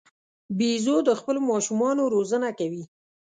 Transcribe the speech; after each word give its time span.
بیزو 0.57 0.97
د 1.07 1.09
خپلو 1.19 1.39
ماشومانو 1.51 2.03
روزنه 2.13 2.49
کوي. 2.59 2.83